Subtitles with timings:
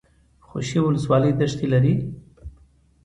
[0.47, 1.95] خوشي ولسوالۍ دښتې لري؟